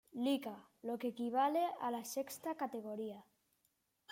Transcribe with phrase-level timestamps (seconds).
[0.25, 3.23] Liga, lo que equivale a la sexta categoría.